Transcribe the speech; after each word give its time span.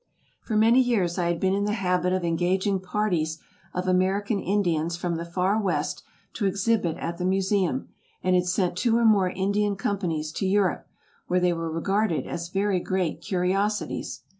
For 0.41 0.57
many 0.57 0.81
years 0.81 1.19
I 1.19 1.27
had 1.27 1.39
been 1.39 1.53
in 1.53 1.65
the 1.65 1.73
habit 1.73 2.11
of 2.11 2.23
engaging 2.23 2.79
parties 2.79 3.37
of 3.71 3.87
American 3.87 4.39
Indians 4.39 4.97
from 4.97 5.15
the 5.15 5.25
far 5.25 5.61
West 5.61 6.01
to 6.33 6.47
exhibit 6.47 6.97
at 6.97 7.19
the 7.19 7.23
Museum, 7.23 7.87
and 8.23 8.33
had 8.35 8.47
sent 8.47 8.75
two 8.75 8.97
or 8.97 9.05
more 9.05 9.29
Indian 9.29 9.75
companies 9.75 10.31
to 10.31 10.47
Europe, 10.47 10.87
where 11.27 11.39
they 11.39 11.53
were 11.53 11.71
regarded 11.71 12.25
as 12.25 12.49
very 12.49 12.79
great 12.79 13.21
"curiosities." 13.21 14.21